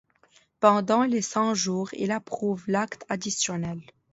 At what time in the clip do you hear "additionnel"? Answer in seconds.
3.07-3.79